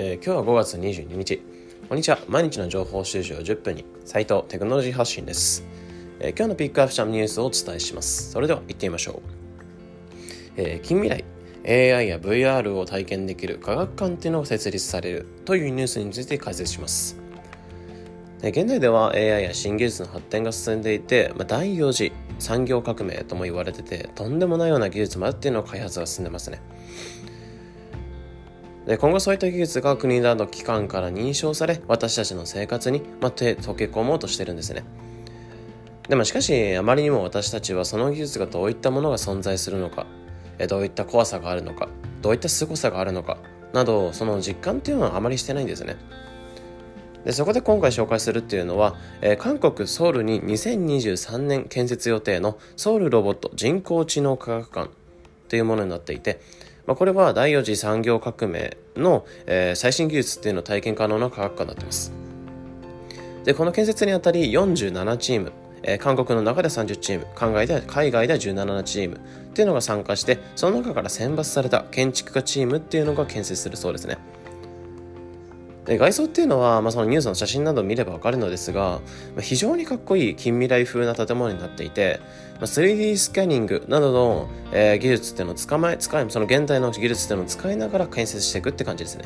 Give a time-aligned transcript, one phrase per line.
[0.00, 1.42] えー、今日は5月22日
[1.88, 3.84] こんにちは毎日の情報収集を10分に。
[4.04, 5.66] 斉藤テクノロジー発信です、
[6.20, 8.30] えー、今日のピックアップしたニュースをお伝えします。
[8.30, 9.22] それでは行ってみましょう、
[10.56, 11.24] えー、近未来
[11.96, 15.26] AI や VR を体験できる科学館っていうのが設立される。
[15.44, 17.18] というニュースについて解説します。
[18.40, 26.62] 現代では AI や新技術の発展が進んでいて、まあ、第4次産業革命とも言われててとんでもないような技術までっていうのを開発が進んでますね。
[28.88, 34.82] で今後そういった技術が国など機関から認証され私たちの生活に、まあ、溶け込もうとしてるんですね。
[36.08, 40.06] でもしかしあまりにも私たちはその技術がどういったものが存在するのか
[40.70, 41.90] どういった怖さがあるのか
[42.22, 43.36] どういった凄さがあるのか
[43.74, 45.96] などその実感っていうのはあまりしてないんですね。
[47.26, 54.90] でそこで今回紹介するっていうのは、えー、韓国ソウルに2023年建設予定のソウルロボット人工知能科学館
[55.50, 56.40] というものになっていて
[56.88, 62.14] まあ、これは第4次産業革命の、えー、最新技術っていうのを体験可能な科学科になってます。
[63.44, 69.18] で、この建設にあたり47チーム、えー、韓国の中で30チーム、海外では海外では17チームっ
[69.52, 74.16] ていうのが参加して、その中から選抜された建築家チームっていうのが建設するそうですね。
[75.88, 79.00] で外装っていうのは、まあ、そのニュースの写真などを見ればわかるのですが、
[79.34, 82.20] まあ、非常にかっこいい近未来風な建物になっていて、
[82.56, 89.24] まあ、3D スキャニングなどの、えー、技術っていうのを使まえ使いその現代の技術っていうのを使いながら建設していくって感じですね。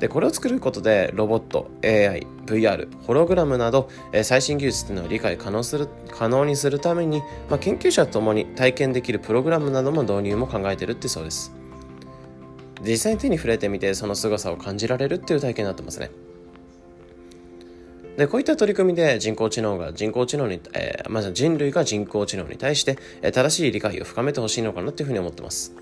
[0.00, 11.57] でこれを作ることでロボット AI VR ホログラムなど、えー、最新技術っていうのを理解可能する可能にするために、まあ、研究者ともに体験できるプログラムなども導入も考えてるってそうです。
[12.82, 16.10] 実際に手に触れてみてその凄さを感じられるっていう体験になってますね
[18.16, 25.72] でこういった取り組みで人工知能が人工知能に、えー、まず人類が人工知能に対して、え、正しい理解を深めてほしいのかなっていうふうに思ってます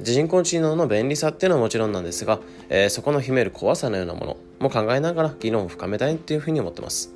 [0.00, 7.14] 人工知能の便利さっていうのはもちろんなんですが、えー、そこの秘める怖さのようなものも考えながら議論を深めたいっていうふうに思ってます。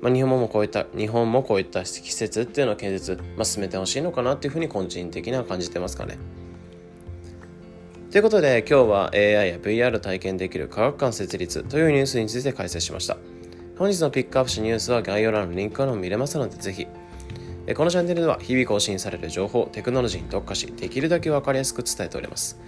[0.00, 6.18] まあ、日本もこういった日本もこういった施設っていうのを建設、まあ、進めてほしいのかなっていうふうに個人的には感じてますかね。
[8.10, 13.16] ということで今日は AI や VR 体験できる科学館設立というニュースについて解説しました。
[13.78, 16.88] 本日のピックアップしたニュースは概要欄のリンクからも見れますのでぜひ。
[17.76, 22.58] このチャンネルでは日々更新される情報、テクノロジーに特化し、できるだけわかりやすく伝えております。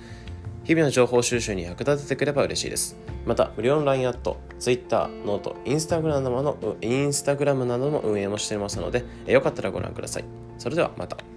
[0.62, 2.96] 日々の情報収集に役立ててくれば嬉しいです。
[3.26, 10.24] また、無料の LINE アット、Twitter、ノート、インスタグラムなどのインスタグラムなどの運営もしていますので、よかったらご覧ください。
[10.58, 11.31] それではまた。